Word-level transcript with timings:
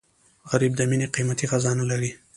غریب 0.49 0.73
د 0.77 0.81
مینې 0.89 1.07
قیمتي 1.15 1.45
خزانه 1.51 1.83
لري 1.91 2.11